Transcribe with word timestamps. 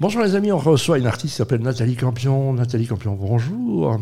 Bonjour 0.00 0.22
les 0.22 0.36
amis, 0.36 0.52
on 0.52 0.58
reçoit 0.58 0.98
une 0.98 1.06
artiste 1.06 1.32
qui 1.32 1.36
s'appelle 1.38 1.60
Nathalie 1.60 1.96
Campion. 1.96 2.52
Nathalie 2.52 2.86
Campion, 2.86 3.16
bonjour. 3.20 3.98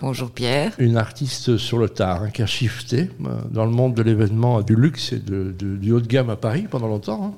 Bonjour 0.00 0.30
Pierre. 0.30 0.72
Une 0.78 0.96
artiste 0.96 1.56
sur 1.58 1.78
le 1.78 1.88
tard 1.88 2.22
hein, 2.24 2.30
qui 2.30 2.42
a 2.42 2.46
shifté 2.46 3.08
euh, 3.24 3.28
dans 3.50 3.64
le 3.64 3.70
monde 3.70 3.94
de 3.94 4.02
l'événement 4.02 4.62
du 4.62 4.74
luxe 4.74 5.12
et 5.12 5.18
de, 5.20 5.52
du 5.52 5.92
haut 5.92 6.00
de 6.00 6.08
gamme 6.08 6.30
à 6.30 6.36
Paris 6.36 6.66
pendant 6.68 6.88
longtemps. 6.88 7.24
hein. 7.24 7.34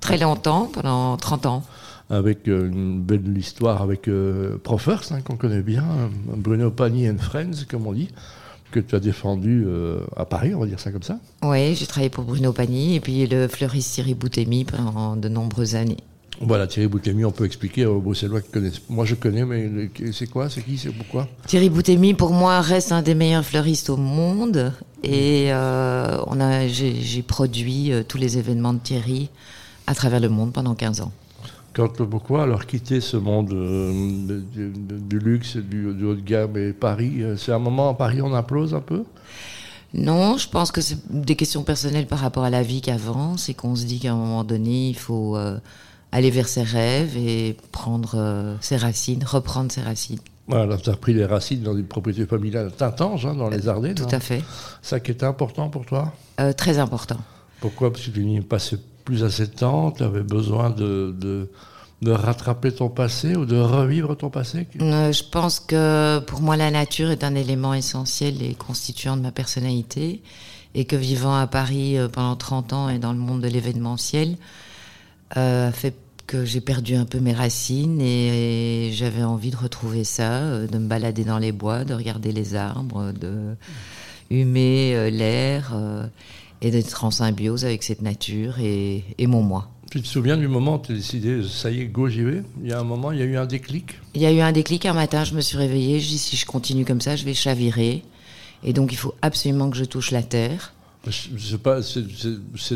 Très 0.00 0.18
longtemps, 0.18 0.70
pendant 0.72 1.16
30 1.16 1.46
ans. 1.46 1.62
avec 2.10 2.46
euh, 2.48 2.68
une 2.68 3.00
belle 3.02 3.36
histoire 3.36 3.82
avec 3.82 4.06
euh, 4.08 4.56
Profers, 4.62 5.02
hein, 5.10 5.20
qu'on 5.22 5.36
connaît 5.36 5.62
bien, 5.62 5.82
euh, 5.82 6.08
Bruno 6.36 6.70
Pagny 6.70 7.08
and 7.10 7.18
Friends, 7.18 7.64
comme 7.68 7.86
on 7.88 7.92
dit, 7.92 8.08
que 8.70 8.78
tu 8.80 8.94
as 8.94 9.00
défendu 9.00 9.64
euh, 9.66 10.00
à 10.16 10.24
Paris, 10.26 10.54
on 10.54 10.60
va 10.60 10.66
dire 10.66 10.78
ça 10.80 10.92
comme 10.92 11.02
ça. 11.02 11.18
Oui, 11.42 11.74
j'ai 11.74 11.86
travaillé 11.86 12.08
pour 12.10 12.22
Bruno 12.24 12.52
Pagny 12.52 12.94
et 12.96 13.00
puis 13.00 13.26
le 13.26 13.48
fleuriste 13.48 13.94
Thierry 13.94 14.14
Boutemi 14.14 14.64
pendant 14.64 15.16
de 15.16 15.28
nombreuses 15.28 15.74
années. 15.74 15.98
Voilà, 16.42 16.66
Thierry 16.66 16.88
Boutemi, 16.88 17.24
on 17.24 17.30
peut 17.30 17.44
expliquer 17.44 17.86
aux 17.86 18.00
Bruxellois 18.00 18.40
qui 18.40 18.50
connaissent. 18.50 18.82
Moi, 18.88 19.04
je 19.04 19.14
connais, 19.14 19.44
mais 19.44 19.90
c'est 20.12 20.28
quoi? 20.28 20.50
C'est 20.50 20.62
qui? 20.62 20.76
C'est 20.76 20.90
pourquoi? 20.90 21.28
Thierry 21.46 21.70
Boutemi, 21.70 22.14
pour 22.14 22.32
moi, 22.32 22.60
reste 22.60 22.92
un 22.92 23.02
des 23.02 23.14
meilleurs 23.14 23.44
fleuristes 23.44 23.90
au 23.90 23.96
monde. 23.96 24.72
Et 25.04 25.52
euh, 25.52 26.18
on 26.26 26.40
a, 26.40 26.66
j'ai, 26.66 27.22
produit 27.22 27.92
euh, 27.92 28.02
tous 28.06 28.18
les 28.18 28.38
événements 28.38 28.72
de 28.72 28.80
Thierry 28.80 29.30
à 29.86 29.94
travers 29.94 30.20
le 30.20 30.28
monde 30.28 30.52
pendant 30.52 30.74
15 30.74 31.00
ans. 31.00 31.12
Quand, 31.72 32.02
pourquoi 32.04 32.42
alors 32.42 32.66
quitter 32.66 33.00
ce 33.00 33.16
monde 33.16 33.52
euh, 33.52 34.40
du 34.52 35.18
luxe, 35.18 35.56
du, 35.56 35.94
du 35.94 36.04
haut 36.04 36.14
de 36.14 36.20
gamme 36.20 36.56
et 36.56 36.72
Paris 36.72 37.22
C'est 37.38 37.52
un 37.52 37.58
moment 37.58 37.88
à 37.88 37.94
Paris, 37.94 38.20
on 38.20 38.34
implose 38.34 38.74
un 38.74 38.80
peu? 38.80 39.04
Non, 39.94 40.38
je 40.38 40.48
pense 40.48 40.72
que 40.72 40.80
c'est 40.80 40.98
des 41.10 41.36
questions 41.36 41.64
personnelles 41.64 42.06
par 42.06 42.20
rapport 42.20 42.44
à 42.44 42.50
la 42.50 42.62
vie 42.62 42.80
qu'avant. 42.80 43.36
C'est 43.36 43.54
qu'on 43.54 43.76
se 43.76 43.84
dit 43.84 43.98
qu'à 43.98 44.12
un 44.12 44.16
moment 44.16 44.44
donné, 44.44 44.88
il 44.88 44.96
faut 44.96 45.36
euh, 45.36 45.58
aller 46.12 46.30
vers 46.30 46.48
ses 46.48 46.62
rêves 46.62 47.16
et 47.16 47.56
prendre 47.72 48.12
euh, 48.14 48.54
ses 48.60 48.76
racines, 48.76 49.24
reprendre 49.24 49.72
ses 49.72 49.80
racines. 49.80 50.20
Voilà, 50.46 50.76
tu 50.76 50.90
as 50.90 50.92
repris 50.92 51.14
les 51.14 51.24
racines 51.24 51.62
dans 51.62 51.76
une 51.76 51.86
propriété 51.86 52.26
familiale 52.26 52.72
Tintange, 52.76 53.26
hein, 53.26 53.34
dans 53.34 53.48
les 53.48 53.68
Ardennes. 53.68 53.94
Tout 53.94 54.04
hein. 54.04 54.08
à 54.12 54.20
fait. 54.20 54.42
Ça 54.82 55.00
qui 55.00 55.10
était 55.10 55.24
important 55.24 55.70
pour 55.70 55.86
toi? 55.86 56.12
Euh, 56.40 56.52
très 56.52 56.78
important. 56.78 57.18
Pourquoi? 57.60 57.92
Parce 57.92 58.06
que 58.06 58.10
tu 58.10 58.24
n'y 58.24 58.40
passais 58.40 58.78
plus 59.04 59.24
assez 59.24 59.46
de 59.46 59.52
temps, 59.52 59.90
tu 59.92 60.02
avais 60.02 60.22
besoin 60.22 60.70
de, 60.70 61.14
de, 61.18 61.48
de 62.02 62.10
rattraper 62.10 62.72
ton 62.72 62.88
passé 62.88 63.36
ou 63.36 63.46
de 63.46 63.56
revivre 63.56 64.16
ton 64.16 64.30
passé? 64.30 64.66
Euh, 64.80 65.12
je 65.12 65.22
pense 65.24 65.60
que 65.60 66.18
pour 66.20 66.40
moi, 66.40 66.56
la 66.56 66.70
nature 66.70 67.10
est 67.10 67.24
un 67.24 67.34
élément 67.34 67.72
essentiel 67.72 68.42
et 68.42 68.54
constituant 68.54 69.16
de 69.16 69.22
ma 69.22 69.32
personnalité. 69.32 70.22
Et 70.74 70.86
que 70.86 70.96
vivant 70.96 71.36
à 71.36 71.46
Paris 71.46 71.98
euh, 71.98 72.08
pendant 72.08 72.34
30 72.34 72.72
ans 72.72 72.88
et 72.88 72.98
dans 72.98 73.12
le 73.12 73.18
monde 73.18 73.42
de 73.42 73.48
l'événementiel, 73.48 74.36
euh, 75.36 75.70
fait 75.70 75.94
que 76.26 76.44
j'ai 76.44 76.60
perdu 76.60 76.94
un 76.94 77.04
peu 77.04 77.20
mes 77.20 77.32
racines 77.32 78.00
et, 78.00 78.90
j'avais 78.92 79.22
envie 79.22 79.50
de 79.50 79.56
retrouver 79.56 80.04
ça, 80.04 80.42
euh, 80.42 80.66
de 80.66 80.78
me 80.78 80.86
balader 80.86 81.24
dans 81.24 81.38
les 81.38 81.52
bois, 81.52 81.84
de 81.84 81.94
regarder 81.94 82.32
les 82.32 82.54
arbres, 82.54 83.12
de 83.12 83.54
humer 84.30 84.94
euh, 84.94 85.10
l'air 85.10 85.72
euh, 85.74 86.06
et 86.60 86.70
d'être 86.70 87.04
en 87.04 87.10
symbiose 87.10 87.64
avec 87.64 87.82
cette 87.82 88.02
nature 88.02 88.58
et, 88.60 89.04
et 89.18 89.26
mon 89.26 89.42
moi. 89.42 89.68
Tu 89.90 90.00
te 90.00 90.06
souviens 90.06 90.38
du 90.38 90.48
moment 90.48 90.76
où 90.76 90.78
tu 90.78 90.92
as 90.92 90.94
décidé, 90.94 91.42
ça 91.46 91.70
y 91.70 91.80
est, 91.80 91.86
go, 91.86 92.08
j'y 92.08 92.22
vais? 92.22 92.42
Il 92.62 92.70
y 92.70 92.72
a 92.72 92.80
un 92.80 92.84
moment, 92.84 93.12
il 93.12 93.18
y 93.18 93.22
a 93.22 93.26
eu 93.26 93.36
un 93.36 93.44
déclic? 93.44 93.98
Il 94.14 94.22
y 94.22 94.26
a 94.26 94.32
eu 94.32 94.40
un 94.40 94.52
déclic 94.52 94.86
un 94.86 94.94
matin, 94.94 95.24
je 95.24 95.34
me 95.34 95.42
suis 95.42 95.58
réveillée, 95.58 96.00
je 96.00 96.08
dis 96.08 96.18
si 96.18 96.36
je 96.36 96.46
continue 96.46 96.86
comme 96.86 97.02
ça, 97.02 97.14
je 97.14 97.24
vais 97.24 97.34
chavirer. 97.34 98.02
Et 98.64 98.72
donc 98.72 98.92
il 98.92 98.96
faut 98.96 99.14
absolument 99.20 99.68
que 99.70 99.76
je 99.76 99.84
touche 99.84 100.10
la 100.10 100.22
terre. 100.22 100.72
Pas, 101.62 101.82
c'est 101.82 102.00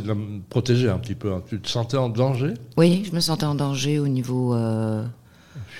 de 0.02 0.08
la 0.08 0.14
protéger 0.50 0.88
un 0.88 0.98
petit 0.98 1.14
peu. 1.14 1.32
hein. 1.32 1.42
Tu 1.48 1.60
te 1.60 1.68
sentais 1.68 1.96
en 1.96 2.08
danger? 2.08 2.54
Oui, 2.76 3.04
je 3.08 3.14
me 3.14 3.20
sentais 3.20 3.46
en 3.46 3.54
danger 3.54 3.98
au 4.00 4.08
niveau 4.08 4.54
euh, 4.54 5.04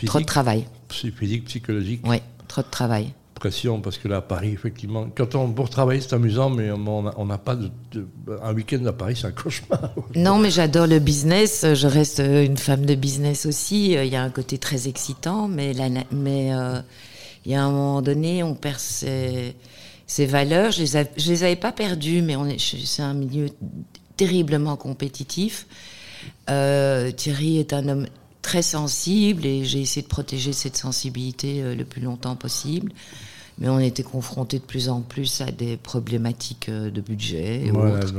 trop 0.05 0.21
de 0.21 0.25
travail. 0.25 0.67
physique, 0.89 1.45
psychologique, 1.47 2.03
Oui, 2.07 2.19
trop 2.47 2.63
de 2.63 2.69
travail. 2.71 3.13
pression, 3.35 3.81
parce 3.81 3.99
que 3.99 4.07
là, 4.07 4.19
à 4.19 4.21
Paris, 4.23 4.51
effectivement, 4.53 5.09
quand 5.15 5.35
on 5.35 5.51
pour 5.53 5.69
travailler, 5.71 6.01
c'est 6.01 6.15
amusant, 6.15 6.49
mais 6.49 6.71
on 6.71 7.25
n'a 7.27 7.39
pas 7.39 7.57
de, 7.57 7.71
de- 7.93 8.07
un 8.43 8.55
week-end 8.55 8.85
à 8.87 8.93
Paris, 8.93 9.17
c'est 9.21 9.27
un 9.27 9.33
cauchemar. 9.33 9.91
Non, 10.15 10.39
mais 10.39 10.51
j'adore 10.51 10.87
le 10.87 11.01
business. 11.01 11.67
Je 11.75 11.87
reste 11.89 12.21
une 12.21 12.57
femme 12.57 12.87
de 12.87 12.95
business 12.95 13.45
aussi. 13.45 13.91
Il 13.93 14.07
y 14.07 14.17
a 14.17 14.23
un 14.23 14.31
côté 14.31 14.57
très 14.59 14.87
excitant, 14.87 15.49
mais 15.49 15.73
la 15.75 15.89
na- 15.91 16.05
mais 16.13 16.55
euh, 16.55 16.81
il 17.45 17.51
y 17.53 17.55
a 17.57 17.65
un 17.65 17.71
moment 17.71 18.03
donné, 18.03 18.43
on 18.45 18.55
perd 18.55 18.79
ses, 18.79 19.55
ses 20.07 20.27
valeurs. 20.27 20.73
Je 20.73 20.83
les, 20.83 21.07
je 21.17 21.31
les 21.31 21.43
avais 21.45 21.57
pas 21.57 21.73
perdues, 21.73 22.23
mais 22.23 22.37
c'est 22.59 23.03
un 23.03 23.15
milieu 23.15 23.49
terriblement 24.17 24.77
compétitif. 24.77 25.67
Euh, 26.51 27.11
Thierry 27.11 27.59
est 27.59 27.73
un 27.73 27.89
homme 27.89 28.07
très 28.43 28.63
sensible 28.63 29.45
et 29.45 29.65
j'ai 29.65 29.81
essayé 29.81 30.03
de 30.03 30.09
protéger 30.09 30.53
cette 30.53 30.77
sensibilité 30.77 31.63
euh, 31.63 31.75
le 31.75 31.85
plus 31.85 32.01
longtemps 32.01 32.37
possible. 32.37 32.93
Mais 33.59 33.69
on 33.69 33.81
était 33.81 34.03
confrontés 34.03 34.59
de 34.59 34.65
plus 34.65 34.89
en 34.89 35.01
plus 35.01 35.41
à 35.41 35.47
des 35.47 35.77
problématiques 35.77 36.69
euh, 36.69 36.91
de 36.91 37.01
budget 37.01 37.67
et 37.67 37.71
Voilà, 37.71 37.97
autres. 37.97 38.15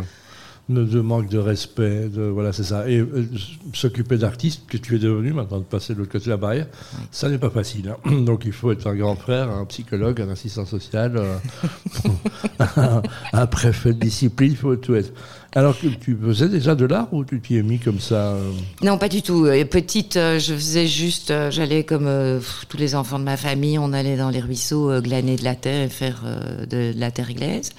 De, 0.70 1.00
manque 1.00 1.30
de 1.30 1.38
respect, 1.38 2.10
voilà, 2.14 2.52
c'est 2.52 2.66
ça. 2.66 2.90
Et 2.90 3.00
euh, 3.00 3.28
s'occuper 3.74 4.18
d'artistes 4.18 4.64
que 4.68 4.78
tu 4.78 4.96
es 4.96 5.00
devenu, 5.00 5.32
maintenant 5.32 5.60
de 5.60 5.64
passer 5.64 5.94
de 5.94 6.00
l'autre 6.00 6.12
côté 6.12 6.26
de 6.26 6.32
la 6.32 6.38
barrière, 6.38 6.68
ça 7.12 7.30
n'est 7.30 7.38
pas 7.38 7.50
facile. 7.50 7.96
hein. 8.06 8.22
Donc 8.22 8.44
il 8.46 8.52
faut 8.52 8.72
être 8.72 8.88
un 8.88 8.96
grand 8.96 9.16
frère, 9.16 9.50
un 9.50 9.66
psychologue, 9.66 10.22
un 10.22 10.30
assistant 10.30 10.66
social, 10.66 11.14
euh, 11.16 11.38
un, 13.34 13.48
préfet 13.48 13.94
de 13.94 14.00
discipline, 14.00 14.52
il 14.52 14.58
faut 14.58 14.76
tout 14.76 14.96
être. 14.96 15.14
Alors 15.56 15.80
que 15.80 15.88
tu 15.88 16.16
faisais 16.22 16.50
déjà 16.50 16.76
de 16.76 16.86
l'art 16.86 17.08
ou 17.14 17.24
tu 17.24 17.40
t'y 17.40 17.56
es 17.56 17.64
mis 17.64 17.80
comme 17.80 18.02
ça 18.02 18.34
euh, 18.34 18.52
Non, 18.84 18.98
pas 18.98 19.08
du 19.08 19.22
tout. 19.22 19.48
Petite, 19.72 20.16
je 20.16 20.54
faisais 20.54 20.86
juste, 20.86 21.34
j'allais 21.50 21.86
comme 21.86 22.10
tous 22.68 22.78
les 22.78 22.94
enfants 22.94 23.20
de 23.20 23.24
ma 23.24 23.38
famille, 23.38 23.80
on 23.80 23.94
allait 23.94 24.18
dans 24.18 24.30
les 24.30 24.42
ruisseaux 24.42 25.02
glaner 25.02 25.38
de 25.38 25.46
la 25.46 25.56
terre 25.56 25.84
et 25.84 25.90
faire 25.90 26.24
de 26.70 26.94
la 26.96 27.10
terre 27.10 27.34
glaise. 27.34 27.72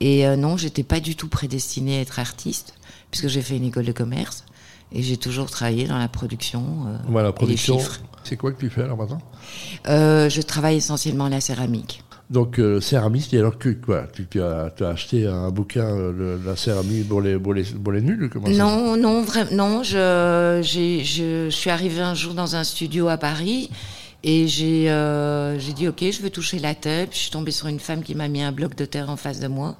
Et 0.00 0.26
euh, 0.26 0.36
non, 0.36 0.56
j'étais 0.56 0.82
pas 0.84 1.00
du 1.00 1.16
tout 1.16 1.28
prédestinée 1.28 1.98
à 1.98 2.00
être 2.02 2.18
artiste, 2.18 2.74
puisque 3.10 3.28
j'ai 3.28 3.42
fait 3.42 3.56
une 3.56 3.64
école 3.64 3.84
de 3.84 3.92
commerce 3.92 4.44
et 4.92 5.02
j'ai 5.02 5.16
toujours 5.16 5.50
travaillé 5.50 5.86
dans 5.86 5.98
la 5.98 6.08
production. 6.08 6.62
euh, 6.86 6.96
Voilà, 7.08 7.32
production. 7.32 7.78
C'est 8.24 8.36
quoi 8.36 8.52
que 8.52 8.60
tu 8.60 8.70
fais 8.70 8.82
alors 8.82 8.96
maintenant? 8.96 9.20
Euh, 9.88 10.28
je 10.28 10.40
travaille 10.42 10.76
essentiellement 10.76 11.28
la 11.28 11.40
céramique. 11.40 12.02
Donc 12.30 12.58
euh, 12.58 12.78
céramiste, 12.80 13.32
et 13.32 13.38
alors 13.38 13.56
que 13.58 13.70
quoi 13.70 14.06
tu, 14.12 14.26
tu 14.26 14.42
as, 14.42 14.70
tu 14.76 14.84
as 14.84 14.88
acheté 14.90 15.26
un 15.26 15.50
bouquin, 15.50 15.86
euh, 15.86 16.38
de 16.38 16.46
la 16.46 16.56
céramique 16.56 17.08
pour 17.08 17.22
les, 17.22 17.38
pour 17.38 17.54
les, 17.54 17.62
pour 17.64 17.90
les 17.92 18.02
nuls 18.02 18.28
comment 18.30 18.48
Non, 18.50 18.98
non, 18.98 19.22
vraiment, 19.22 19.50
non. 19.52 19.82
Je, 19.82 20.60
je, 20.62 21.02
je 21.04 21.48
suis 21.50 21.70
arrivée 21.70 22.02
un 22.02 22.12
jour 22.14 22.34
dans 22.34 22.54
un 22.54 22.64
studio 22.64 23.08
à 23.08 23.16
Paris 23.16 23.70
et 24.22 24.48
j'ai, 24.48 24.90
euh, 24.90 25.58
dit 25.58 25.88
ok, 25.88 26.10
je 26.10 26.22
veux 26.22 26.30
toucher 26.30 26.58
la 26.58 26.74
terre. 26.74 27.06
Puis 27.08 27.16
je 27.18 27.22
suis 27.24 27.30
tombée 27.30 27.50
sur 27.52 27.68
une 27.68 27.80
femme 27.80 28.02
qui 28.02 28.14
m'a 28.14 28.28
mis 28.28 28.42
un 28.42 28.52
bloc 28.52 28.74
de 28.74 28.84
terre 28.84 29.10
en 29.10 29.16
face 29.16 29.40
de 29.40 29.48
moi 29.48 29.76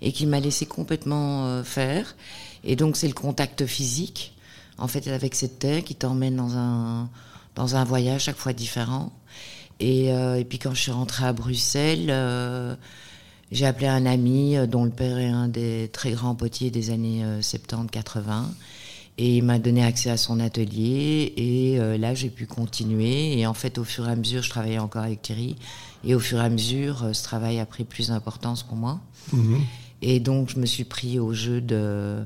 et 0.00 0.12
qui 0.12 0.26
m'a 0.26 0.40
laissé 0.40 0.66
complètement 0.66 1.46
euh, 1.46 1.62
faire. 1.62 2.16
Et 2.64 2.76
donc 2.76 2.96
c'est 2.96 3.08
le 3.08 3.14
contact 3.14 3.66
physique, 3.66 4.34
en 4.78 4.88
fait, 4.88 5.08
avec 5.08 5.34
cette 5.34 5.58
terre 5.58 5.84
qui 5.84 5.94
t'emmène 5.94 6.36
dans 6.36 6.56
un 6.56 7.10
dans 7.54 7.76
un 7.76 7.84
voyage 7.84 8.24
chaque 8.24 8.36
fois 8.36 8.52
différent. 8.52 9.12
Et, 9.80 10.12
euh, 10.12 10.36
et 10.38 10.44
puis 10.44 10.58
quand 10.58 10.74
je 10.74 10.80
suis 10.82 10.92
rentrée 10.92 11.26
à 11.26 11.32
Bruxelles. 11.32 12.08
euh, 12.10 12.74
j'ai 13.52 13.66
appelé 13.66 13.86
un 13.86 14.06
ami 14.06 14.56
euh, 14.56 14.66
dont 14.66 14.84
le 14.84 14.90
père 14.90 15.18
est 15.18 15.28
un 15.28 15.46
des 15.46 15.90
très 15.92 16.12
grands 16.12 16.34
potiers 16.34 16.70
des 16.70 16.88
années 16.90 17.22
euh, 17.22 17.40
70-80 17.42 18.44
et 19.18 19.36
il 19.36 19.44
m'a 19.44 19.58
donné 19.58 19.84
accès 19.84 20.10
à 20.10 20.16
son 20.16 20.40
atelier 20.40 21.32
et 21.36 21.78
euh, 21.78 21.98
là 21.98 22.14
j'ai 22.14 22.30
pu 22.30 22.46
continuer. 22.46 23.38
Et 23.38 23.46
en 23.46 23.54
fait 23.54 23.78
au 23.78 23.84
fur 23.84 24.08
et 24.08 24.12
à 24.12 24.16
mesure 24.16 24.42
je 24.42 24.50
travaillais 24.50 24.78
encore 24.78 25.02
avec 25.02 25.22
Thierry. 25.22 25.56
Et 26.04 26.14
au 26.14 26.20
fur 26.20 26.38
et 26.38 26.44
à 26.44 26.48
mesure 26.48 27.04
euh, 27.04 27.12
ce 27.12 27.22
travail 27.22 27.58
a 27.60 27.66
pris 27.66 27.84
plus 27.84 28.08
d'importance 28.08 28.62
pour 28.62 28.76
moi. 28.76 29.00
Mhm. 29.32 29.60
et 30.02 30.18
donc 30.18 30.50
je 30.50 30.58
me 30.58 30.66
suis 30.66 30.84
pris 30.84 31.18
au 31.18 31.32
jeu 31.32 31.60
de 31.60 32.24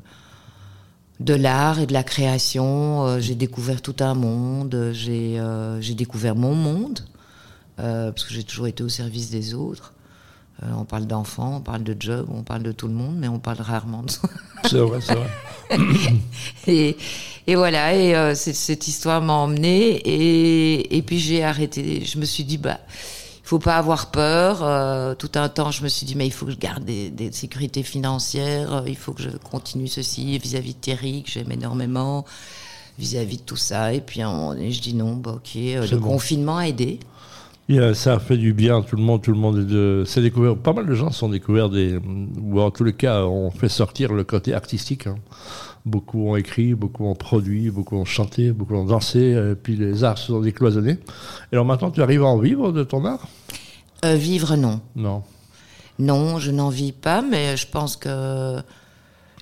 de 1.19 1.34
l'art 1.34 1.80
et 1.80 1.86
de 1.86 1.92
la 1.92 2.04
création. 2.04 3.04
Euh, 3.06 3.20
j'ai 3.20 3.34
découvert 3.34 3.82
tout 3.82 3.97
un 4.00 4.14
monde. 4.14 4.91
J'ai 4.92 5.38
euh, 5.38 5.80
découvert 5.94 6.36
mon 6.36 6.54
monde 6.54 7.00
parce 7.77 8.24
que 8.24 8.32
j'ai 8.32 8.42
toujours 8.42 8.68
été 8.68 8.82
au 8.82 8.89
service 8.89 9.28
des 9.30 9.53
autres 9.53 9.92
euh, 10.62 10.66
on 10.78 10.84
parle 10.84 11.06
d'enfants, 11.06 11.56
on 11.56 11.60
parle 11.60 11.82
de 11.82 11.94
job, 11.98 12.26
on 12.32 12.42
parle 12.42 12.62
de 12.62 12.72
tout 12.72 12.88
le 12.88 12.94
monde, 12.94 13.16
mais 13.18 13.28
on 13.28 13.38
parle 13.38 13.60
rarement 13.60 14.03
de 14.03 14.10
soi. 14.10 14.30
C'est 14.64 14.78
vrai, 14.78 15.00
c'est 15.00 15.14
vrai. 15.14 15.28
Et, 16.66 16.97
et 17.48 17.54
voilà, 17.54 17.94
et 17.94 18.14
euh, 18.16 18.34
cette, 18.34 18.88
histoire 18.88 19.20
m'a 19.22 19.34
emmenée, 19.34 19.97
et, 19.97 20.97
et 20.97 21.03
puis 21.03 21.18
j'ai 21.18 21.44
arrêté. 21.44 22.04
Je 22.04 22.18
me 22.18 22.24
suis 22.24 22.42
dit, 22.44 22.58
bah, 22.58 22.80
il 22.88 23.48
faut 23.48 23.58
pas 23.58 23.76
avoir 23.76 24.10
peur. 24.10 24.62
Euh, 24.62 25.14
tout 25.14 25.30
un 25.34 25.48
temps, 25.48 25.70
je 25.70 25.82
me 25.82 25.88
suis 25.88 26.06
dit, 26.06 26.16
mais 26.16 26.26
il 26.26 26.32
faut 26.32 26.47
que 26.47 26.53
je 26.53 26.56
garde 26.56 26.84
des, 26.84 27.10
des 27.10 27.30
sécurités 27.30 27.84
financières, 27.84 28.84
il 28.86 28.97
faut 28.97 29.12
que 29.12 29.22
je 29.22 29.30
continue 29.30 29.86
ceci 29.86 30.38
vis-à-vis 30.38 30.74
de 30.74 30.80
Thierry, 30.80 31.22
que 31.22 31.30
j'aime 31.30 31.53
énormément, 31.53 32.24
vis-à-vis 32.98 33.38
de 33.38 33.42
tout 33.42 33.56
ça. 33.56 33.92
Et 33.92 34.00
puis 34.00 34.20
donné, 34.20 34.72
je 34.72 34.80
dis 34.80 34.94
non, 34.94 35.14
bah, 35.14 35.34
ok, 35.36 35.54
le 35.54 35.97
bon. 35.97 36.08
confinement 36.12 36.58
a 36.58 36.68
aidé. 36.68 36.98
Ça 37.95 38.15
a 38.15 38.18
fait 38.21 38.36
du 38.36 38.53
bien 38.53 38.78
à 38.78 38.83
tout 38.83 38.97
le 38.97 39.03
monde, 39.03 39.22
tout 39.22 39.33
le 39.33 39.39
monde 39.39 39.59
est 39.59 39.65
de, 39.65 40.04
s'est 40.07 40.22
découvert, 40.22 40.57
pas 40.57 40.72
mal 40.72 40.86
de 40.86 40.95
gens 40.95 41.10
se 41.10 41.18
sont 41.18 41.28
découverts 41.28 41.68
des, 41.68 41.98
ou 42.41 42.60
en 42.60 42.71
tous 42.71 42.84
les 42.84 42.92
cas, 42.92 43.24
on 43.24 43.51
fait 43.51 43.68
sortir 43.68 44.13
le 44.13 44.22
côté 44.22 44.54
artistique 44.54 45.09
hein, 45.09 45.16
Beaucoup 45.84 46.28
ont 46.28 46.36
écrit, 46.36 46.74
beaucoup 46.74 47.07
ont 47.07 47.16
produit, 47.16 47.71
beaucoup 47.71 47.97
ont 47.97 48.04
chanté, 48.04 48.53
beaucoup 48.53 48.74
ont 48.74 48.84
dansé, 48.84 49.33
et 49.33 49.54
puis 49.57 49.74
les 49.74 50.04
arts 50.04 50.18
se 50.18 50.28
sont 50.28 50.41
décloisonnés. 50.41 50.98
Et 51.51 51.54
alors 51.54 51.65
maintenant, 51.65 51.91
tu 51.91 52.03
arrives 52.03 52.22
à 52.22 52.27
en 52.27 52.39
vivre 52.39 52.71
de 52.71 52.84
ton 52.84 53.04
art? 53.04 53.27
Euh, 54.04 54.15
vivre, 54.15 54.57
non. 54.57 54.80
Non. 54.95 55.22
Non, 55.98 56.39
je 56.39 56.51
n'en 56.51 56.68
vis 56.68 56.92
pas, 56.92 57.22
mais 57.22 57.57
je 57.57 57.66
pense 57.66 57.97
que 57.97 58.59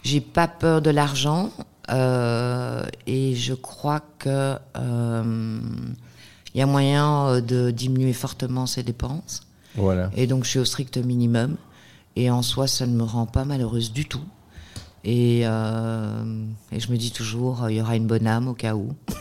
j'ai 0.02 0.20
pas 0.20 0.46
peur 0.46 0.80
de 0.82 0.90
l'argent 0.90 1.50
euh, 1.90 2.84
et 3.06 3.34
je 3.34 3.54
crois 3.54 4.00
que 4.18 4.56
euh, 4.76 5.22
il 6.54 6.58
y 6.60 6.62
a 6.62 6.66
moyen 6.66 7.26
euh, 7.28 7.40
de 7.40 7.70
diminuer 7.70 8.12
fortement 8.12 8.66
ses 8.66 8.82
dépenses. 8.82 9.42
Voilà. 9.76 10.10
Et 10.16 10.26
donc 10.26 10.44
je 10.44 10.50
suis 10.50 10.58
au 10.60 10.64
strict 10.64 10.96
minimum. 10.98 11.56
Et 12.16 12.30
en 12.30 12.42
soi, 12.42 12.68
ça 12.68 12.86
ne 12.86 12.94
me 12.94 13.02
rend 13.02 13.26
pas 13.26 13.44
malheureuse 13.44 13.92
du 13.92 14.04
tout. 14.06 14.22
Et, 15.02 15.40
euh, 15.44 16.22
et 16.72 16.78
je 16.80 16.90
me 16.92 16.96
dis 16.96 17.10
toujours, 17.10 17.66
il 17.68 17.76
y 17.76 17.80
aura 17.80 17.96
une 17.96 18.06
bonne 18.06 18.26
âme 18.26 18.48
au 18.48 18.54
cas 18.54 18.74
où. 18.74 18.90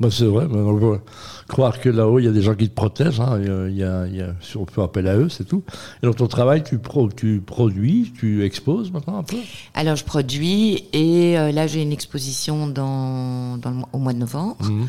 Bah, 0.00 0.10
c'est 0.12 0.26
vrai, 0.26 0.46
mais 0.48 0.60
on 0.60 0.78
peut 0.78 1.00
croire 1.48 1.80
que 1.80 1.88
là-haut, 1.88 2.20
il 2.20 2.24
y 2.24 2.28
a 2.28 2.30
des 2.30 2.40
gens 2.40 2.54
qui 2.54 2.68
te 2.68 2.72
protègent. 2.74 3.18
hein, 3.20 3.40
il 3.40 3.76
y 3.76 3.82
a- 3.82 4.06
il 4.06 4.14
y 4.14 4.22
a- 4.22 4.32
si 4.40 4.56
on 4.56 4.64
peut 4.64 4.80
appeler 4.80 5.08
à 5.10 5.16
eux, 5.16 5.28
c'est 5.28 5.42
tout. 5.42 5.64
Et 6.00 6.06
dans 6.06 6.12
ton 6.14 6.28
travail, 6.28 6.62
tu, 6.62 6.78
pro- 6.78 7.10
tu 7.10 7.42
produis, 7.44 8.12
tu 8.16 8.44
exposes 8.44 8.92
maintenant 8.92 9.18
un 9.18 9.22
peu? 9.24 9.38
Alors 9.74 9.96
je 9.96 10.04
produis 10.04 10.84
et 10.92 11.36
euh, 11.36 11.50
là 11.50 11.66
j'ai 11.66 11.82
une 11.82 11.90
exposition 11.90 12.68
dans, 12.68 13.56
dans 13.58 13.70
le 13.70 13.76
mois- 13.78 13.88
au 13.92 13.98
mois 13.98 14.12
de 14.12 14.18
novembre 14.18 14.56
Mhm. 14.62 14.86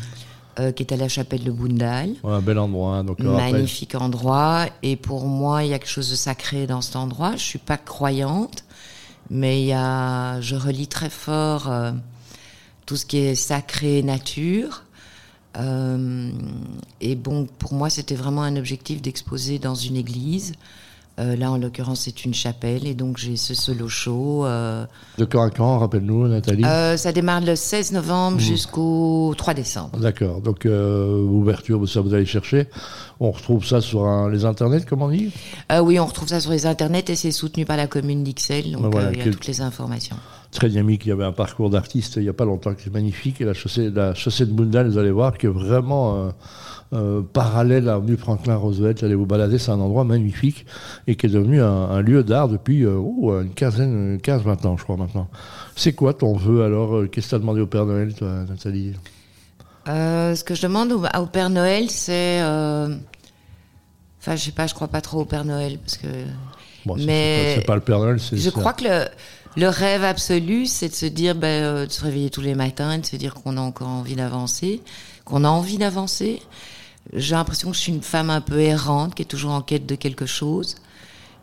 Euh, 0.60 0.72
qui 0.72 0.82
est 0.82 0.92
à 0.92 0.96
la 0.96 1.08
chapelle 1.08 1.42
de 1.42 1.50
Bundal. 1.50 2.10
Ouais, 2.22 2.32
Un 2.34 2.40
bel 2.40 2.58
endroit. 2.58 2.96
hein, 2.96 3.04
donc, 3.04 3.20
euh, 3.20 3.32
après- 3.34 3.52
Magnifique 3.52 3.94
endroit. 3.94 4.66
Et 4.82 4.94
pour 4.96 5.24
moi, 5.26 5.64
il 5.64 5.70
y 5.70 5.74
a 5.74 5.78
quelque 5.78 5.88
chose 5.88 6.10
de 6.10 6.16
sacré 6.16 6.66
dans 6.66 6.80
cet 6.82 6.96
endroit. 6.96 7.32
Je 7.36 7.42
suis 7.42 7.58
pas 7.58 7.76
croyante, 7.78 8.64
mais 9.30 9.62
il 9.62 9.66
y 9.66 9.72
a, 9.72 10.40
je 10.40 10.54
relis 10.56 10.86
très 10.88 11.10
fort 11.10 11.68
euh, 11.70 11.92
tout 12.86 12.96
ce 12.96 13.06
qui 13.06 13.18
est 13.18 13.34
sacré 13.34 14.02
nature. 14.02 14.84
Euh, 15.56 16.30
et 17.00 17.16
bon, 17.16 17.46
pour 17.58 17.74
moi, 17.74 17.90
c'était 17.90 18.14
vraiment 18.14 18.42
un 18.42 18.56
objectif 18.56 19.02
d'exposer 19.02 19.58
dans 19.58 19.74
une 19.74 19.96
église. 19.96 20.52
Euh, 21.20 21.36
là, 21.36 21.50
en 21.50 21.58
l'occurrence, 21.58 22.00
c'est 22.00 22.24
une 22.24 22.32
chapelle, 22.32 22.86
et 22.86 22.94
donc 22.94 23.18
j'ai 23.18 23.36
ce 23.36 23.52
solo 23.54 23.88
show. 23.88 24.46
euh, 24.46 24.86
De 25.18 25.26
quand 25.26 25.42
à 25.42 25.50
quand, 25.50 25.78
rappelle-nous, 25.78 26.28
Nathalie? 26.28 26.64
Euh, 26.64 26.96
ça 26.96 27.12
démarre 27.12 27.42
le 27.42 27.56
16 27.56 27.92
novembre 27.92 28.38
Mmh. 28.38 28.40
jusqu'au 28.40 29.34
3 29.36 29.52
décembre. 29.52 29.98
D'accord. 29.98 30.40
Donc, 30.40 30.66
ouverture, 30.66 31.86
ça 31.88 32.00
vous 32.00 32.14
allez 32.14 32.24
chercher. 32.26 32.68
On 33.20 33.30
retrouve 33.32 33.66
ça 33.66 33.80
sur 33.80 34.06
un- 34.06 34.30
les 34.30 34.44
internets, 34.46 34.84
comme 34.88 35.02
on 35.02 35.10
dit? 35.10 35.30
Oui, 35.82 36.00
on 36.00 36.06
retrouve 36.06 36.28
ça 36.28 36.40
sur 36.40 36.52
les 36.52 36.64
internets 36.66 37.04
et 37.10 37.16
c'est 37.16 37.32
soutenu 37.32 37.64
par 37.66 37.76
la 37.76 37.86
commune 37.86 38.24
d'Ixelles, 38.24 38.72
donc 38.72 38.90
voilà, 38.92 39.08
euh, 39.08 39.12
il 39.12 39.18
y 39.18 39.20
a 39.20 39.24
quel- 39.24 39.34
toutes 39.34 39.46
les 39.46 39.60
informations. 39.60 40.16
Très 40.52 40.68
dynamique. 40.68 41.06
Il 41.06 41.10
y 41.10 41.12
avait 41.12 41.24
un 41.24 41.32
parcours 41.32 41.70
d'artiste 41.70 42.16
il 42.16 42.22
n'y 42.22 42.28
a 42.28 42.32
pas 42.32 42.44
longtemps 42.44 42.74
qui 42.74 42.88
est 42.88 42.92
magnifique. 42.92 43.40
Et 43.40 43.44
la 43.44 43.54
chaussée, 43.54 43.90
la 43.90 44.14
chaussée 44.14 44.46
de 44.46 44.52
Bundal, 44.52 44.88
vous 44.88 44.98
allez 44.98 45.12
voir, 45.12 45.38
qui 45.38 45.46
est 45.46 45.50
vraiment 45.50 46.16
euh, 46.16 46.30
euh, 46.92 47.22
parallèle 47.22 47.88
à 47.88 47.92
l'avenue 47.92 48.16
Franklin 48.16 48.56
Roosevelt. 48.56 49.02
Allez 49.04 49.14
vous 49.14 49.26
balader, 49.26 49.58
c'est 49.58 49.70
un 49.70 49.78
endroit 49.78 50.02
magnifique 50.04 50.66
et 51.06 51.14
qui 51.14 51.26
est 51.26 51.30
devenu 51.30 51.62
un, 51.62 52.00
lieu 52.00 52.24
d'art 52.24 52.48
depuis 52.48 52.84
euh, 52.84 52.96
oh, 52.96 53.40
une 53.40 53.54
quinzaine, 53.54 54.16
15-20 54.16 54.66
ans, 54.66 54.76
je 54.76 54.82
crois 54.82 54.96
maintenant. 54.96 55.28
C'est 55.76 55.92
quoi 55.92 56.14
ton 56.14 56.34
vœu 56.34 56.64
alors 56.64 57.04
Qu'est-ce 57.10 57.26
que 57.26 57.30
tu 57.30 57.34
as 57.36 57.38
demandé 57.38 57.60
au 57.60 57.66
Père 57.66 57.86
Noël, 57.86 58.12
toi, 58.14 58.44
Nathalie? 58.48 58.94
Ce 59.86 60.42
que 60.42 60.54
je 60.54 60.62
demande 60.62 60.90
au, 60.92 61.04
au 61.04 61.26
Père 61.26 61.50
Noël, 61.50 61.90
c'est... 61.90 62.40
Enfin, 62.42 64.36
je 64.36 64.42
sais 64.42 64.52
pas, 64.52 64.66
je 64.66 64.74
crois 64.74 64.88
pas 64.88 65.00
trop 65.00 65.20
au 65.20 65.24
Père 65.24 65.44
Noël, 65.44 65.78
parce 65.78 65.96
que... 65.96 66.08
Bon, 66.86 66.96
Mais 66.96 67.02
c'est 67.02 67.54
pas, 67.54 67.60
c'est 67.60 67.66
pas 67.66 67.74
le 67.76 67.80
Père 67.80 67.98
Noël, 67.98 68.20
c'est. 68.20 68.36
Je 68.36 68.50
crois 68.50 68.72
que 68.72 68.84
le, 68.84 69.04
le 69.56 69.68
rêve 69.68 70.04
absolu, 70.04 70.66
c'est 70.66 70.88
de 70.88 70.94
se 70.94 71.06
dire, 71.06 71.34
ben, 71.34 71.46
euh, 71.62 71.86
de 71.86 71.92
se 71.92 72.02
réveiller 72.02 72.30
tous 72.30 72.40
les 72.40 72.54
matins 72.54 72.92
et 72.92 72.98
de 72.98 73.06
se 73.06 73.16
dire 73.16 73.34
qu'on 73.34 73.56
a 73.56 73.60
encore 73.60 73.88
envie 73.88 74.16
d'avancer, 74.16 74.80
qu'on 75.24 75.44
a 75.44 75.48
envie 75.48 75.78
d'avancer. 75.78 76.40
J'ai 77.14 77.34
l'impression 77.34 77.70
que 77.70 77.76
je 77.76 77.80
suis 77.80 77.92
une 77.92 78.02
femme 78.02 78.30
un 78.30 78.40
peu 78.40 78.60
errante, 78.60 79.14
qui 79.14 79.22
est 79.22 79.26
toujours 79.26 79.52
en 79.52 79.62
quête 79.62 79.86
de 79.86 79.94
quelque 79.94 80.26
chose. 80.26 80.76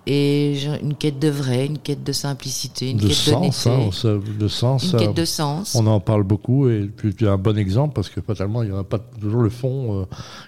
Et 0.10 0.64
une 0.82 0.96
quête 0.96 1.20
de 1.20 1.28
vrai, 1.28 1.66
une 1.66 1.80
quête 1.80 2.02
de 2.06 2.14
simplicité, 2.14 2.92
une 2.92 2.98
de 2.98 3.08
quête 3.08 3.18
sens, 3.18 3.66
hein, 3.66 3.90
de 4.40 4.48
sens. 4.48 4.94
une 4.94 5.00
quête 5.00 5.14
de 5.14 5.26
sens. 5.26 5.76
On 5.76 5.86
en 5.86 6.00
parle 6.00 6.24
beaucoup 6.24 6.70
et 6.70 6.90
puis 6.96 7.14
tu 7.14 7.26
es 7.26 7.28
un 7.28 7.38
bon 7.38 7.58
exemple 7.58 7.94
parce 7.94 8.08
que 8.08 8.22
fatalement 8.22 8.64
il 8.64 8.70
n'y 8.70 8.74
en 8.74 8.80
a 8.80 8.84
pas 8.86 9.00
toujours 9.00 9.42
le 9.42 9.50
fond 9.50 10.04
euh, 10.04 10.06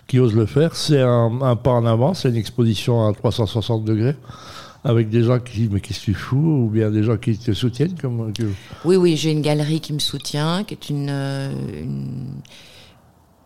qui 0.07 0.17
ose 0.17 0.33
le 0.33 0.45
faire. 0.45 0.77
C'est 0.77 1.01
un, 1.01 1.41
un 1.41 1.57
pas 1.57 1.71
en 1.71 1.85
avant, 1.85 2.13
c'est 2.13 2.29
une 2.29 2.37
exposition 2.37 3.05
à 3.05 3.11
360 3.11 3.83
degrés 3.83 4.15
avec 4.83 5.09
des 5.09 5.23
gens 5.23 5.39
qui 5.39 5.57
disent 5.57 5.69
mais 5.71 5.81
qu'est-ce 5.81 5.99
que 5.99 6.05
tu 6.05 6.13
fous? 6.13 6.37
Ou 6.65 6.69
bien 6.69 6.89
des 6.91 7.03
gens 7.03 7.17
qui 7.17 7.37
te 7.37 7.51
soutiennent 7.53 7.95
comme 7.99 8.31
que- 8.33 8.51
Oui, 8.85 8.95
oui, 8.95 9.17
j'ai 9.17 9.31
une 9.31 9.41
galerie 9.41 9.81
qui 9.81 9.93
me 9.93 9.99
soutient, 9.99 10.63
qui 10.63 10.73
est 10.75 10.89
une, 10.89 11.07
euh, 11.09 11.51
une, 11.83 12.41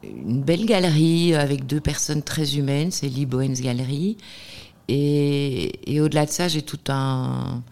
une 0.04 0.42
belle 0.44 0.66
galerie 0.66 1.34
avec 1.34 1.66
deux 1.66 1.80
personnes 1.82 2.22
très 2.22 2.56
humaines, 2.56 2.92
c'est 2.92 3.08
Lee 3.08 3.26
Bowen's 3.26 3.62
Gallery. 3.62 4.18
Et, 4.90 5.94
et 5.94 6.02
au-delà 6.02 6.26
de 6.26 6.32
ça, 6.32 6.48
j'ai 6.50 6.62
tout 6.62 6.80
un, 6.90 7.64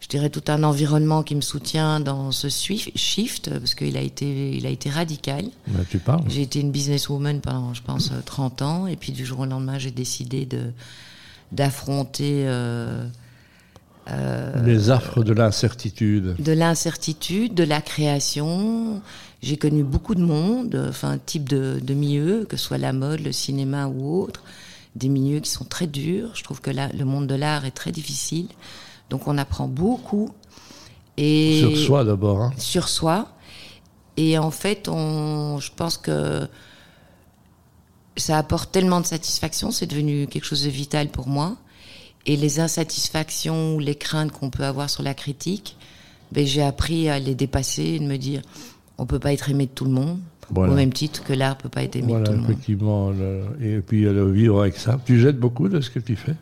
je 0.00 0.08
dirais 0.08 0.30
tout 0.30 0.42
un 0.48 0.62
environnement 0.64 1.22
qui 1.22 1.36
me 1.36 1.40
soutient 1.42 2.00
dans 2.00 2.32
ce 2.32 2.48
shift, 2.48 3.50
parce 3.50 3.74
qu'il 3.74 3.96
a 3.96 4.00
été, 4.02 4.56
il 4.56 4.66
a 4.66 4.70
été 4.70 4.90
radical. 4.90 5.44
Ben, 5.68 5.84
tu 5.88 5.98
parles. 5.98 6.24
J'ai 6.28 6.42
été 6.42 6.60
une 6.60 6.72
businesswoman 6.72 7.40
pendant, 7.40 7.72
je 7.72 7.82
pense, 7.82 8.10
euh, 8.10 8.20
30 8.24 8.62
ans, 8.62 8.86
et 8.88 8.96
puis 8.96 9.12
du 9.12 9.24
jour 9.24 9.40
au 9.40 9.46
lendemain, 9.46 9.78
j'ai 9.78 9.92
décidé 9.92 10.44
de 10.44 10.72
d'affronter 11.52 12.44
euh, 12.46 13.04
Les 14.64 14.90
affres 14.90 15.22
de 15.22 15.32
l'incertitude. 15.32 16.34
de 16.38 16.52
l'incertitude, 16.52 17.54
de 17.54 17.64
la 17.64 17.80
création. 17.80 19.00
J'ai 19.42 19.56
connu 19.56 19.84
beaucoup 19.84 20.14
de 20.14 20.22
monde, 20.22 20.86
enfin 20.88 21.18
type 21.24 21.48
de, 21.48 21.80
de 21.82 21.94
milieu, 21.94 22.44
que 22.48 22.56
ce 22.56 22.64
soit 22.64 22.78
la 22.78 22.92
mode, 22.92 23.20
le 23.20 23.32
cinéma 23.32 23.86
ou 23.86 24.20
autre, 24.22 24.42
des 24.96 25.08
milieux 25.08 25.40
qui 25.40 25.50
sont 25.50 25.64
très 25.64 25.86
durs. 25.86 26.30
Je 26.34 26.42
trouve 26.42 26.60
que 26.60 26.70
le 26.70 27.04
monde 27.04 27.26
de 27.26 27.34
l'art 27.34 27.64
est 27.64 27.70
très 27.70 27.92
difficile, 27.92 28.48
donc 29.08 29.28
on 29.28 29.38
apprend 29.38 29.68
beaucoup. 29.68 30.30
Et 31.16 31.58
Sur 31.60 31.76
soi 31.76 32.04
d'abord. 32.04 32.42
hein. 32.42 32.52
sur 32.58 32.88
soi. 32.88 33.28
Et 34.16 34.36
en 34.38 34.50
fait, 34.50 34.88
on, 34.88 35.58
je 35.60 35.70
pense 35.74 35.96
que 35.96 36.46
ça 38.20 38.38
apporte 38.38 38.70
tellement 38.72 39.00
de 39.00 39.06
satisfaction, 39.06 39.70
c'est 39.70 39.86
devenu 39.86 40.26
quelque 40.26 40.44
chose 40.44 40.64
de 40.64 40.70
vital 40.70 41.08
pour 41.08 41.26
moi. 41.28 41.56
Et 42.26 42.36
les 42.36 42.60
insatisfactions 42.60 43.76
ou 43.76 43.78
les 43.80 43.94
craintes 43.94 44.30
qu'on 44.32 44.50
peut 44.50 44.64
avoir 44.64 44.90
sur 44.90 45.02
la 45.02 45.14
critique, 45.14 45.76
ben, 46.32 46.46
j'ai 46.46 46.62
appris 46.62 47.08
à 47.08 47.18
les 47.18 47.34
dépasser 47.34 47.82
et 47.82 47.98
de 47.98 48.04
me 48.04 48.16
dire, 48.18 48.42
on 48.98 49.06
peut 49.06 49.18
pas 49.18 49.32
être 49.32 49.48
aimé 49.50 49.66
de 49.66 49.70
tout 49.70 49.84
le 49.86 49.90
monde, 49.92 50.18
Voilà. 50.50 50.72
au 50.72 50.76
même 50.76 50.92
titre 50.92 51.24
que 51.24 51.32
l'art 51.32 51.56
peut 51.56 51.68
pas 51.70 51.82
être 51.82 51.96
aimé 51.96 52.12
de 52.12 52.22
tout 52.24 52.32
le 52.32 52.38
monde. 52.38 52.50
effectivement. 52.50 53.10
le- 53.10 53.44
et 53.60 53.78
puis 53.80 54.04
euh, 54.04 54.12
le 54.12 54.30
vivre 54.30 54.60
avec 54.60 54.76
ça. 54.76 55.00
Tu 55.06 55.18
jettes 55.18 55.38
beaucoup 55.38 55.68
de 55.68 55.80
ce 55.80 55.88
que 55.90 55.98
tu 55.98 56.14
fais? 56.14 56.34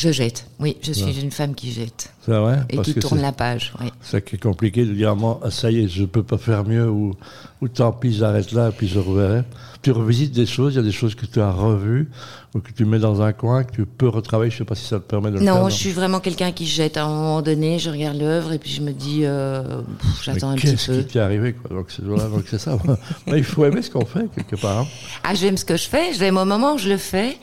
Je 0.00 0.12
jette, 0.12 0.46
oui, 0.60 0.76
je 0.80 0.92
suis 0.92 1.20
une 1.20 1.32
femme 1.32 1.56
qui 1.56 1.72
jette 1.72 2.12
C'est 2.24 2.30
vrai? 2.30 2.60
Et 2.70 2.76
Parce 2.76 2.86
qui 2.86 2.94
tourne 3.00 3.16
c'est- 3.16 3.22
la 3.24 3.32
page. 3.32 3.72
Oui. 3.80 3.88
Ça 4.00 4.20
qui 4.20 4.36
est 4.36 4.38
compliqué 4.38 4.84
de 4.84 4.92
dire, 4.94 5.16
moi, 5.16 5.40
ah, 5.42 5.50
ça 5.50 5.72
y 5.72 5.80
est, 5.82 5.88
je 5.88 6.04
peux 6.04 6.22
pas 6.22 6.38
faire 6.38 6.62
mieux, 6.64 6.88
ou, 6.88 7.14
ou 7.60 7.66
tant 7.66 7.90
pis, 7.90 8.14
j'arrête 8.14 8.52
là, 8.52 8.70
puis 8.70 8.86
je 8.86 9.00
reverrai. 9.00 9.42
Tu 9.82 9.90
revisites 9.90 10.30
des 10.32 10.46
choses, 10.46 10.74
il 10.74 10.76
y 10.76 10.78
a 10.78 10.82
des 10.84 10.92
choses 10.92 11.16
que 11.16 11.26
tu 11.26 11.40
as 11.40 11.50
revues, 11.50 12.08
ou 12.54 12.60
que 12.60 12.70
tu 12.70 12.84
mets 12.84 13.00
dans 13.00 13.22
un 13.22 13.32
coin, 13.32 13.64
que 13.64 13.72
tu 13.72 13.86
peux 13.86 14.08
retravailler, 14.08 14.52
je 14.52 14.58
sais 14.58 14.64
pas 14.64 14.76
si 14.76 14.84
ça 14.86 15.00
te 15.00 15.04
permet 15.04 15.30
de 15.32 15.38
le 15.38 15.44
faire. 15.44 15.54
Non, 15.56 15.68
je 15.68 15.74
suis 15.74 15.90
vraiment 15.90 16.20
quelqu'un 16.20 16.52
qui 16.52 16.66
jette. 16.66 16.96
À 16.96 17.04
un 17.04 17.08
moment 17.08 17.42
donné, 17.42 17.80
je 17.80 17.90
regarde 17.90 18.18
l'œuvre 18.18 18.52
et 18.52 18.58
puis 18.60 18.70
je 18.70 18.82
me 18.82 18.92
dis, 18.92 19.22
euh, 19.24 19.80
j'attends 20.22 20.50
un 20.50 20.54
petit 20.54 20.68
Qu'est-ce 20.68 20.92
peu. 20.92 20.98
qui 20.98 21.04
t'est 21.14 21.18
arrivé, 21.18 21.54
quoi? 21.54 21.76
Donc 21.76 21.86
c'est 21.90 22.04
voilà, 22.04 22.28
donc 22.28 22.44
c'est 22.48 22.58
ça. 22.58 22.78
Mais 23.26 23.38
il 23.38 23.44
faut 23.44 23.64
aimer 23.64 23.82
ce 23.82 23.90
qu'on 23.90 24.06
fait, 24.06 24.28
quelque 24.32 24.54
part. 24.60 24.78
hein. 24.78 24.86
Ah, 25.24 25.34
j'aime 25.34 25.56
ce 25.56 25.64
que 25.64 25.76
je 25.76 25.88
fais, 25.88 26.12
j'aime 26.16 26.36
au 26.36 26.44
moment 26.44 26.74
où 26.74 26.78
je 26.78 26.88
le 26.88 26.98
fais. 26.98 27.36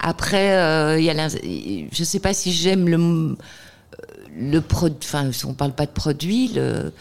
Après, 0.00 0.56
euh, 0.56 0.98
il 0.98 1.04
y 1.04 1.10
a 1.10 1.28
je 1.28 2.04
sais 2.04 2.20
pas 2.20 2.32
si 2.34 2.52
j'aime 2.52 2.88
le 2.88 3.36
le 4.36 4.60
produit. 4.60 4.96
Enfin, 5.02 5.30
si 5.32 5.44
on 5.46 5.54
parle 5.54 5.72
pas 5.72 5.86
de 5.86 5.90
produit, 5.90 6.48
le, 6.54 6.92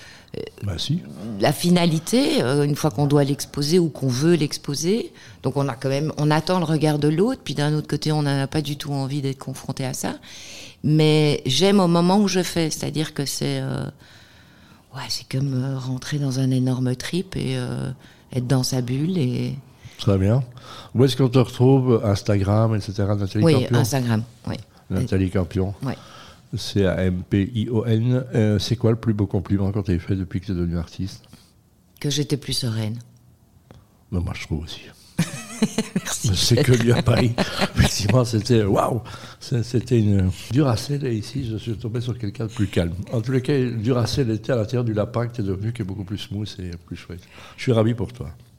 Bah 0.63 0.74
si. 0.77 1.00
la 1.39 1.53
finalité. 1.53 2.41
euh, 2.44 2.63
une 2.63 2.75
fois 2.75 2.91
qu'on 2.91 3.08
doit 3.08 3.24
l'exposer 3.24 3.79
ou 3.79 3.89
qu'on 3.89 4.08
veut 4.08 4.34
l'exposer, 4.36 5.12
donc 5.44 5.56
on 5.58 5.68
a 5.68 5.75
quand 5.75 5.89
même, 5.89 6.12
on 6.18 6.29
attend 6.32 6.60
le 6.60 6.65
regard 6.65 7.00
de 7.00 7.08
l'autre. 7.08 7.41
Puis 7.44 7.53
d'un 7.56 7.74
autre 7.74 7.88
côté, 7.88 8.12
on 8.12 8.24
n'a 8.24 8.48
pas 8.48 8.62
du 8.62 8.75
tout 8.77 8.91
envie 8.91 9.22
d'être 9.22 9.38
confronté 9.39 9.86
à 9.86 9.94
ça. 9.94 10.15
Mais 10.84 11.41
j'aime 11.46 11.79
au 11.79 11.88
moment 11.88 12.18
où 12.20 12.27
je 12.27 12.41
fais, 12.44 12.70
c'est-à-dire 12.70 13.13
que 13.13 13.25
c'est, 13.25 13.60
euh, 13.62 13.84
ouais, 14.96 15.03
c'est 15.10 15.27
comme 15.29 15.53
euh, 15.53 15.77
rentrer 15.77 16.18
dans 16.20 16.39
un 16.39 16.51
énorme 16.51 16.96
trip 16.96 17.36
et 17.36 17.58
euh, 17.58 17.91
être 18.34 18.48
dans 18.48 18.63
sa 18.63 18.82
bulle 18.82 19.18
et 19.18 19.56
Très 20.00 20.18
bien. 20.18 20.44
Où 20.96 21.03
est-ce 21.03 21.18
qu'on 21.18 21.29
te 21.29 21.39
retrouve? 21.39 22.01
Instagram, 22.03 22.75
etc. 22.75 22.94
Nathalie 23.18 23.44
oui, 23.44 23.53
Campion 23.53 23.77
Instagram, 23.77 24.24
oui. 24.48 24.56
Nathalie 24.89 25.29
Campion. 25.29 25.74
Ouais. 25.84 25.96
C-A-M-P-I-O-N. 26.56 28.25
Euh, 28.34 28.60
c'est 28.60 28.75
quoi 28.75 28.91
le 28.91 28.98
plus 28.98 29.13
beau 29.13 29.27
compliment 29.27 29.72
qu'on 29.72 29.84
t'ait 29.84 30.00
fait 30.00 30.15
depuis 30.15 30.39
que 30.39 30.48
tu 30.48 30.51
es 30.53 30.56
devenu 30.56 30.77
artiste? 30.77 31.25
Que 32.00 32.10
j'étais 32.10 32.38
plus 32.38 32.53
sereine. 32.53 32.98
Ben, 34.12 34.22
Moi, 34.22 34.34
je 34.36 34.46
trouve 34.46 34.63
aussi. 34.63 34.82
Merci. 35.96 36.32
C'est 36.34 36.63
que 36.63 36.72
lui 36.72 36.94
à 36.94 37.01
Paris. 37.01 37.34
Effectivement, 37.75 38.24
c'était 38.24 38.63
waouh 38.63 39.01
C'était 39.41 40.00
une 40.00 40.32
Duracell 40.51 41.06
et 41.06 41.13
ici, 41.13 41.46
je 41.46 41.58
suis 41.58 41.77
tombé 41.77 42.00
sur 42.00 42.18
quelqu'un 42.18 42.46
de 42.46 42.51
plus 42.51 42.68
calme. 42.68 42.94
En 43.12 43.20
tous 43.20 43.34
les 43.34 43.41
cas, 43.41 43.53
Duracell 43.60 44.32
était 44.32 44.53
à 44.53 44.56
l'intérieur 44.56 44.86
du 44.86 44.94
lapin 44.94 45.27
qui 45.27 45.41
est 45.41 45.44
devenu 45.44 45.74
qui 45.74 45.82
est 45.82 45.86
beaucoup 45.86 46.06
plus 46.06 46.18
smooth 46.18 46.50
et 46.60 46.72
plus 46.86 46.96
chouette. 46.96 47.22
Je 47.58 47.63
suis 47.63 47.74
ravi 47.74 47.94
pour 47.94 48.13
toi. 48.13 48.29